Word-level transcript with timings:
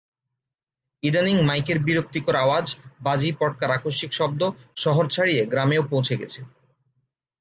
ইদানিং 1.03 1.35
মাইকের 1.45 1.77
বিরক্তিকর 1.79 2.35
আওয়াজ, 2.35 2.65
বাজি-পটকার 3.01 3.71
আকস্মিক 3.71 4.11
শব্দ 4.13 4.41
শহর 4.75 5.05
ছাড়িয়ে 5.07 5.41
গ্রামেও 5.45 5.83
পৌছে 5.89 6.13
গেছে। 6.17 6.39